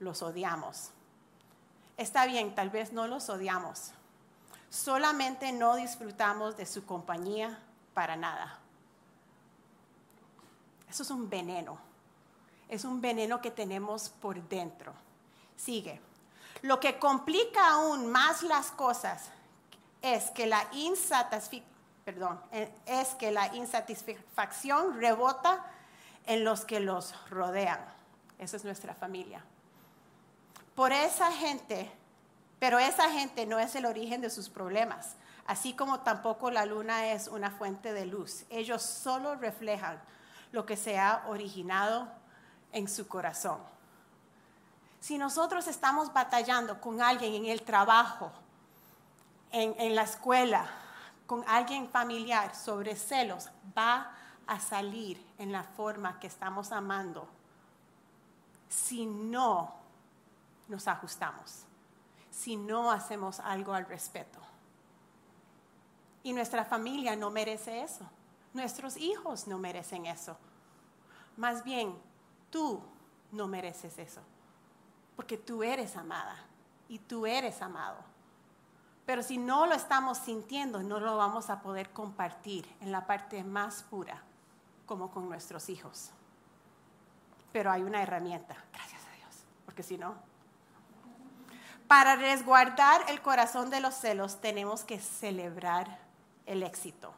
[0.00, 0.90] los odiamos.
[1.96, 3.92] Está bien, tal vez no los odiamos,
[4.68, 7.58] solamente no disfrutamos de su compañía
[7.94, 8.58] para nada.
[10.88, 11.78] Eso es un veneno.
[12.68, 14.92] Es un veneno que tenemos por dentro.
[15.56, 16.00] Sigue.
[16.62, 19.30] Lo que complica aún más las cosas
[20.02, 20.66] es que la
[22.04, 25.64] perdón, eh, es que la insatisfacción rebota
[26.26, 27.80] en los que los rodean.
[28.38, 29.44] Esa es nuestra familia.
[30.74, 31.90] Por esa gente,
[32.58, 35.16] pero esa gente no es el origen de sus problemas
[35.48, 38.44] así como tampoco la luna es una fuente de luz.
[38.50, 39.98] Ellos solo reflejan
[40.52, 42.06] lo que se ha originado
[42.70, 43.58] en su corazón.
[45.00, 48.30] Si nosotros estamos batallando con alguien en el trabajo,
[49.50, 50.66] en, la escuela,
[51.26, 54.14] con alguien familiar sobre celos, va
[54.46, 57.28] a salir en la forma que estamos amando
[58.68, 59.74] si no
[60.68, 61.64] nos ajustamos,
[62.30, 64.38] si no hacemos algo al respeto.
[66.22, 68.08] Y nuestra familia no merece eso.
[68.52, 70.36] Nuestros hijos no merecen eso.
[71.36, 71.96] Más bien,
[72.50, 72.82] tú
[73.32, 74.20] no mereces eso.
[75.16, 76.36] Porque tú eres amada
[76.88, 77.96] y tú eres amado.
[79.08, 83.42] Pero si no lo estamos sintiendo, no lo vamos a poder compartir en la parte
[83.42, 84.22] más pura,
[84.84, 86.10] como con nuestros hijos.
[87.50, 90.14] Pero hay una herramienta, gracias a Dios, porque si no...
[91.86, 96.00] Para resguardar el corazón de los celos tenemos que celebrar
[96.44, 97.14] el éxito,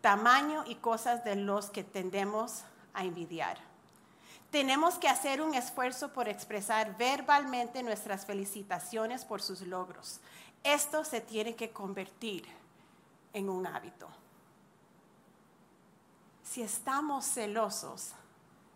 [0.00, 2.64] tamaño y cosas de los que tendemos
[2.94, 3.58] a envidiar.
[4.50, 10.20] Tenemos que hacer un esfuerzo por expresar verbalmente nuestras felicitaciones por sus logros.
[10.66, 12.46] Esto se tiene que convertir
[13.32, 14.08] en un hábito.
[16.42, 18.12] Si estamos celosos,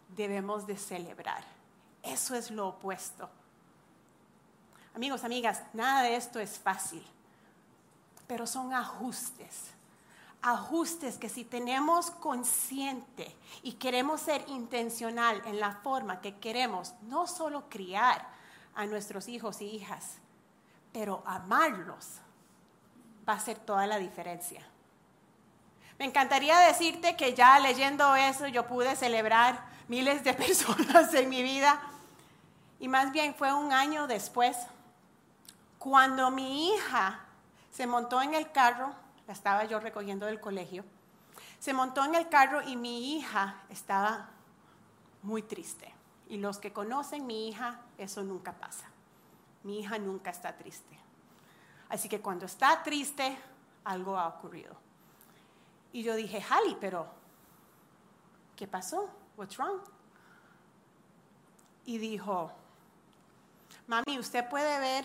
[0.08, 1.44] debemos de celebrar.
[2.02, 3.28] Eso es lo opuesto.
[4.94, 7.04] Amigos, amigas, nada de esto es fácil
[8.30, 9.72] pero son ajustes.
[10.40, 13.34] Ajustes que si tenemos consciente
[13.64, 18.24] y queremos ser intencional en la forma que queremos, no solo criar
[18.76, 20.18] a nuestros hijos y hijas,
[20.92, 22.18] pero amarlos,
[23.28, 24.64] va a ser toda la diferencia.
[25.98, 31.42] Me encantaría decirte que ya leyendo eso yo pude celebrar miles de personas en mi
[31.42, 31.80] vida
[32.78, 34.56] Y más bien fue un año después,
[35.78, 37.20] cuando mi hija
[37.70, 38.94] se montó en el carro,
[39.26, 40.84] la estaba yo recogiendo del colegio,
[41.58, 44.30] se montó en el carro y mi hija estaba
[45.22, 45.92] muy triste.
[46.28, 48.86] Y los que conocen mi hija, eso nunca pasa.
[49.62, 50.98] Mi hija nunca está triste.
[51.88, 53.36] Así que cuando está triste,
[53.84, 54.74] algo ha ocurrido.
[55.92, 57.06] Y yo dije, Hali, pero
[58.56, 59.10] ¿qué pasó?
[59.36, 59.80] What's wrong?
[61.84, 62.52] Y dijo,
[63.86, 65.04] mami, ¿usted puede ver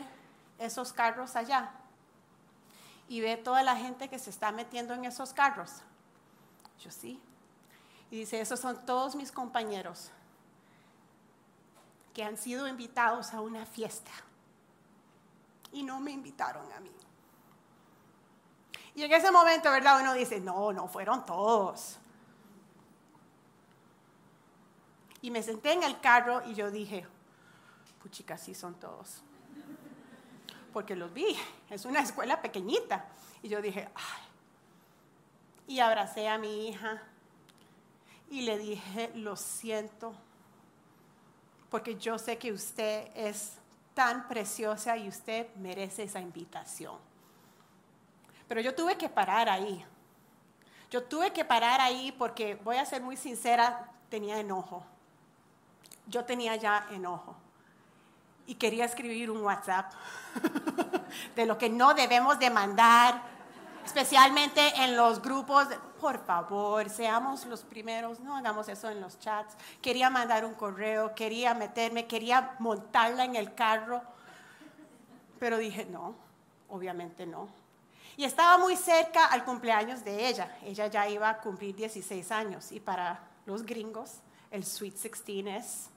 [0.59, 1.71] esos carros allá?
[3.07, 5.81] Y ve toda la gente que se está metiendo en esos carros.
[6.79, 7.19] Yo sí.
[8.11, 10.11] Y dice, esos son todos mis compañeros
[12.13, 14.11] que han sido invitados a una fiesta
[15.75, 16.91] y no me invitaron a mí.
[18.95, 19.99] Y en ese momento, ¿verdad?
[19.99, 21.97] Uno dice, no, no fueron todos.
[25.21, 27.05] Y me senté en el carro y yo dije,
[28.01, 29.21] puchica, sí son todos.
[30.71, 31.35] Porque los vi,
[31.69, 33.05] es una escuela pequeñita.
[33.43, 34.21] Y yo dije, ay.
[35.67, 37.03] Y abracé a mi hija
[38.29, 40.13] y le dije, lo siento,
[41.69, 43.57] porque yo sé que usted es
[43.95, 46.97] tan preciosa y usted merece esa invitación.
[48.47, 49.83] Pero yo tuve que parar ahí.
[50.91, 54.85] Yo tuve que parar ahí porque, voy a ser muy sincera, tenía enojo.
[56.05, 57.35] Yo tenía ya enojo.
[58.45, 59.91] Y quería escribir un WhatsApp
[61.35, 63.23] de lo que no debemos demandar,
[63.85, 65.67] especialmente en los grupos.
[66.01, 69.55] Por favor, seamos los primeros, no hagamos eso en los chats.
[69.81, 74.01] Quería mandar un correo, quería meterme, quería montarla en el carro,
[75.39, 76.15] pero dije, no,
[76.69, 77.47] obviamente no.
[78.17, 80.57] Y estaba muy cerca al cumpleaños de ella.
[80.63, 84.19] Ella ya iba a cumplir 16 años y para los gringos
[84.51, 85.89] el Sweet 16 es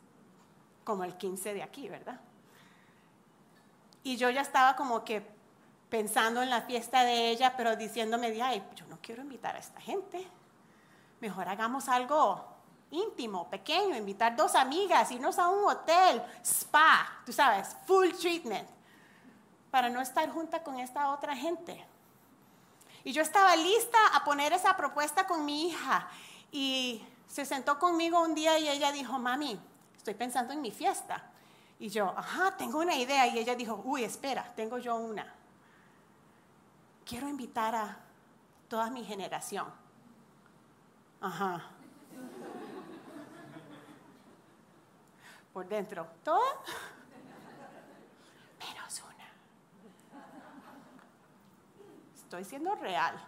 [0.84, 2.20] como el 15 de aquí, ¿verdad?
[4.02, 5.37] Y yo ya estaba como que
[5.88, 9.80] pensando en la fiesta de ella, pero diciéndome, ay, yo no quiero invitar a esta
[9.80, 10.26] gente.
[11.20, 12.44] Mejor hagamos algo
[12.90, 18.68] íntimo, pequeño, invitar dos amigas, irnos a un hotel, spa, tú sabes, full treatment,
[19.70, 21.84] para no estar junta con esta otra gente.
[23.04, 26.08] Y yo estaba lista a poner esa propuesta con mi hija.
[26.50, 29.58] Y se sentó conmigo un día y ella dijo, mami,
[29.96, 31.22] estoy pensando en mi fiesta.
[31.78, 33.26] Y yo, ajá, tengo una idea.
[33.26, 35.37] Y ella dijo, uy, espera, tengo yo una.
[37.08, 37.96] Quiero invitar a
[38.68, 39.66] toda mi generación.
[41.22, 41.70] Ajá.
[45.54, 46.52] Por dentro, ¿toda?
[48.58, 49.26] Menos una.
[52.14, 53.18] Estoy siendo real.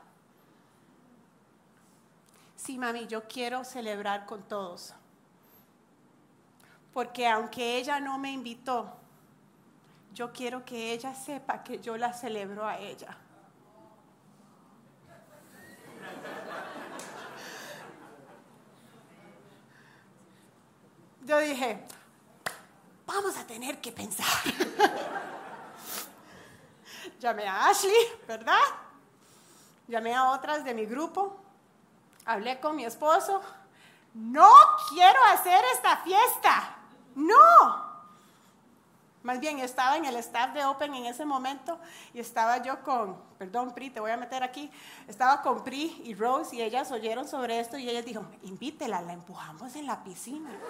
[2.57, 4.93] Sí, mami, yo quiero celebrar con todos.
[6.93, 8.95] Porque aunque ella no me invitó,
[10.13, 13.17] yo quiero que ella sepa que yo la celebro a ella.
[21.23, 21.85] Yo dije,
[23.07, 24.27] vamos a tener que pensar.
[27.21, 27.93] Llamé a Ashley,
[28.27, 28.59] ¿verdad?
[29.87, 31.39] Llamé a otras de mi grupo.
[32.25, 33.43] Hablé con mi esposo.
[34.15, 34.51] No
[34.89, 36.77] quiero hacer esta fiesta.
[37.15, 37.90] No.
[39.23, 41.79] Más bien, estaba en el staff de Open en ese momento
[42.15, 44.71] y estaba yo con, perdón, Pri, te voy a meter aquí,
[45.07, 49.13] estaba con Pri y Rose y ellas oyeron sobre esto y ellas dijo, invítela, la
[49.13, 50.49] empujamos en la piscina.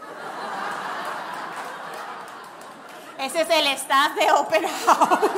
[3.19, 5.21] Ese es el staff de Open House.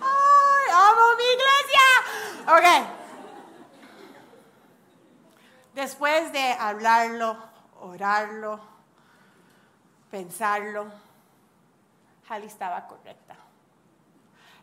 [0.00, 1.80] ¡Ay, amo mi iglesia!
[2.48, 2.64] Ok.
[5.72, 7.38] Después de hablarlo,
[7.80, 8.60] orarlo,
[10.10, 10.86] pensarlo,
[12.28, 13.36] Hali estaba correcta.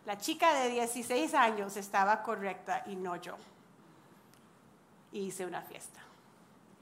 [0.05, 3.35] La chica de 16 años estaba correcta y no yo.
[5.11, 5.99] Hice una fiesta.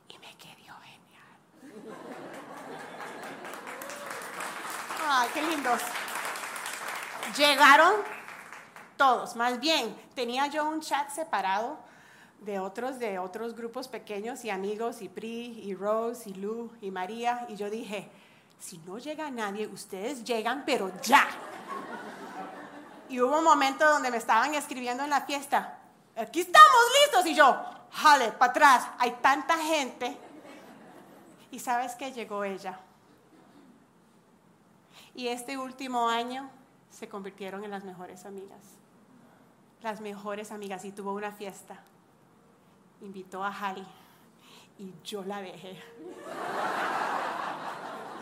[0.10, 1.98] Y me quedó genial.
[5.08, 5.82] Ay, qué lindos.
[7.36, 7.96] Llegaron
[8.98, 11.80] todos, más bien, tenía yo un chat separado
[12.42, 16.92] de otros, de otros grupos pequeños y amigos, y Pri, y Rose, y Lu, y
[16.92, 18.10] María, y yo dije,
[18.60, 21.28] si no llega nadie, ustedes llegan, pero ya.
[23.10, 25.80] Y hubo un momento donde me estaban escribiendo en la fiesta,
[26.16, 30.18] aquí estamos listos, y yo, jale, para atrás, hay tanta gente.
[31.52, 32.80] Y sabes que llegó ella.
[35.14, 36.50] Y este último año
[36.90, 38.60] se convirtieron en las mejores amigas.
[39.82, 40.84] Las mejores amigas.
[40.84, 41.80] Y tuvo una fiesta.
[43.02, 43.88] Invitó a Hali.
[44.78, 45.82] Y yo la dejé.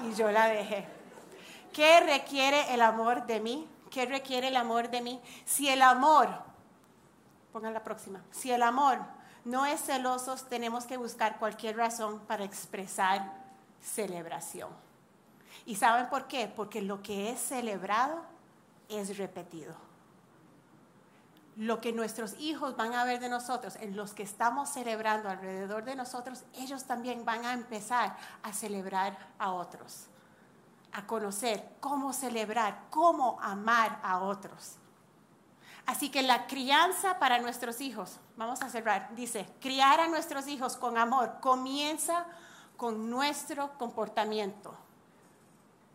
[0.04, 0.86] Y yo la dejé.
[1.72, 3.68] ¿Qué requiere el amor de mí?
[3.90, 5.22] ¿Qué requiere el amor de mí?
[5.46, 6.30] Si el amor,
[7.52, 9.00] pongan la próxima, si el amor
[9.46, 13.34] no es celoso, tenemos que buscar cualquier razón para expresar
[13.82, 14.70] celebración.
[15.66, 16.48] ¿Y saben por qué?
[16.48, 18.24] Porque lo que es celebrado
[18.90, 19.76] es repetido.
[21.56, 25.84] Lo que nuestros hijos van a ver de nosotros, en los que estamos celebrando alrededor
[25.84, 30.08] de nosotros, ellos también van a empezar a celebrar a otros,
[30.92, 34.78] a conocer cómo celebrar, cómo amar a otros.
[35.86, 40.78] Así que la crianza para nuestros hijos, vamos a cerrar, dice, criar a nuestros hijos
[40.78, 42.26] con amor comienza
[42.78, 44.76] con nuestro comportamiento.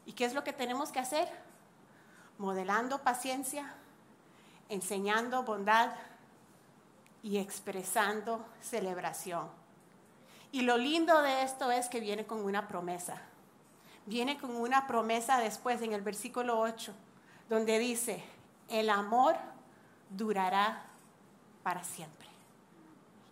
[0.05, 1.29] ¿Y qué es lo que tenemos que hacer?
[2.37, 3.75] Modelando paciencia,
[4.69, 5.91] enseñando bondad
[7.23, 9.49] y expresando celebración.
[10.53, 13.21] Y lo lindo de esto es que viene con una promesa.
[14.07, 16.95] Viene con una promesa después en el versículo 8,
[17.51, 18.25] donde dice,
[18.69, 19.37] el amor
[20.09, 20.85] durará
[21.63, 22.27] para siempre.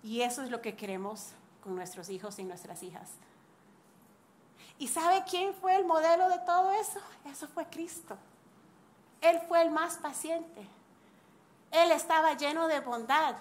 [0.03, 1.33] Y eso es lo que queremos
[1.63, 3.11] con nuestros hijos y nuestras hijas.
[4.79, 7.01] ¿Y sabe quién fue el modelo de todo eso?
[7.25, 8.17] Eso fue Cristo.
[9.23, 10.69] Él fue el más paciente.
[11.71, 13.37] Él estaba lleno de bondad.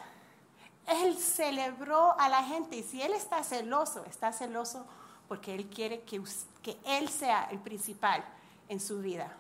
[0.88, 2.78] Él celebró a la gente.
[2.78, 4.86] Y si Él está celoso, está celoso
[5.28, 6.22] porque Él quiere que,
[6.62, 8.24] que Él sea el principal
[8.70, 9.32] en su vida.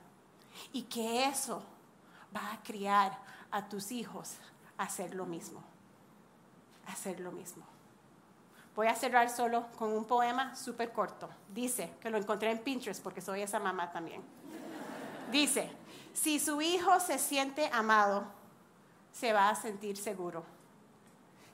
[0.71, 1.61] Y que eso
[2.35, 3.17] va a criar
[3.51, 4.35] a tus hijos
[4.77, 5.61] a hacer lo mismo.
[6.87, 7.65] A hacer lo mismo.
[8.75, 11.29] Voy a cerrar solo con un poema súper corto.
[11.53, 14.21] Dice, que lo encontré en Pinterest porque soy esa mamá también.
[15.31, 15.71] Dice,
[16.13, 18.25] si su hijo se siente amado,
[19.17, 20.43] se va a sentir seguro.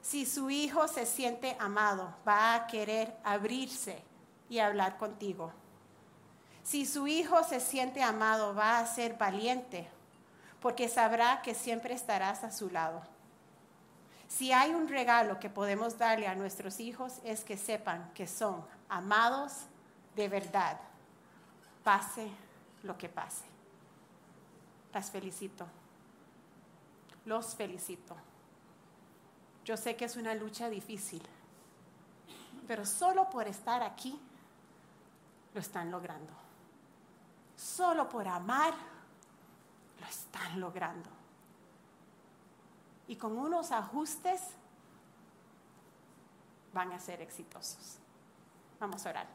[0.01, 4.01] Si su hijo se siente amado, va a querer abrirse
[4.49, 5.51] y hablar contigo.
[6.63, 9.87] Si su hijo se siente amado, va a ser valiente
[10.59, 13.01] porque sabrá que siempre estarás a su lado.
[14.27, 18.65] Si hay un regalo que podemos darle a nuestros hijos es que sepan que son
[18.87, 19.65] amados
[20.15, 20.79] de verdad,
[21.83, 22.27] pase
[22.83, 23.45] lo que pase.
[24.93, 25.67] Las felicito.
[27.25, 28.15] Los felicito.
[29.63, 31.21] Yo sé que es una lucha difícil,
[32.67, 34.19] pero solo por estar aquí
[35.53, 36.33] lo están logrando.
[37.55, 38.73] Solo por amar
[39.99, 41.09] lo están logrando.
[43.07, 44.41] Y con unos ajustes
[46.73, 47.97] van a ser exitosos.
[48.79, 49.27] Vamos a orar.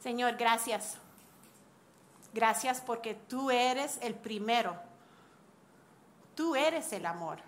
[0.00, 0.98] Señor, gracias.
[2.34, 4.76] Gracias porque tú eres el primero.
[6.36, 7.38] Tú eres el amor.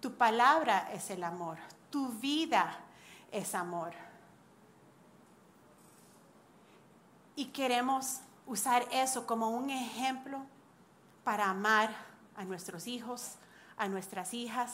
[0.00, 1.56] Tu palabra es el amor.
[1.90, 2.78] Tu vida
[3.32, 3.92] es amor.
[7.34, 10.42] Y queremos usar eso como un ejemplo
[11.24, 11.90] para amar
[12.36, 13.36] a nuestros hijos,
[13.78, 14.72] a nuestras hijas,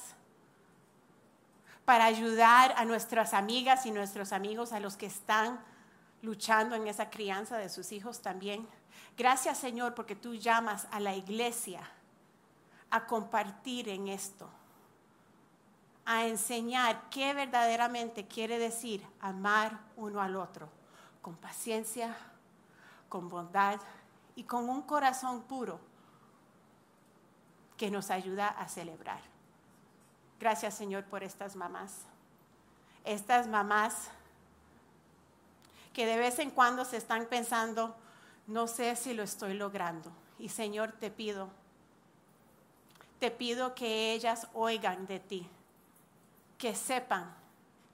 [1.85, 5.61] para ayudar a nuestras amigas y nuestros amigos, a los que están
[6.21, 8.67] luchando en esa crianza de sus hijos también.
[9.17, 11.89] Gracias Señor porque tú llamas a la iglesia
[12.91, 14.49] a compartir en esto,
[16.05, 20.69] a enseñar qué verdaderamente quiere decir amar uno al otro,
[21.23, 22.17] con paciencia,
[23.09, 23.81] con bondad
[24.35, 25.81] y con un corazón puro
[27.77, 29.21] que nos ayuda a celebrar.
[30.39, 32.03] Gracias Señor por estas mamás.
[33.05, 34.11] Estas mamás
[35.97, 37.97] que de vez en cuando se están pensando,
[38.47, 40.13] no sé si lo estoy logrando.
[40.39, 41.49] Y Señor, te pido,
[43.19, 45.49] te pido que ellas oigan de ti,
[46.59, 47.35] que sepan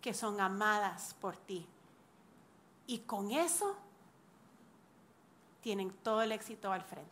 [0.00, 1.66] que son amadas por ti.
[2.86, 3.76] Y con eso
[5.60, 7.10] tienen todo el éxito al frente.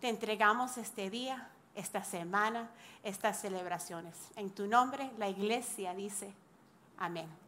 [0.00, 2.70] Te entregamos este día, esta semana,
[3.02, 4.14] estas celebraciones.
[4.36, 6.34] En tu nombre, la iglesia dice,
[6.98, 7.45] amén.